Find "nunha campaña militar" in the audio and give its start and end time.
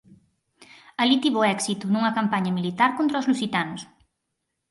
1.87-2.89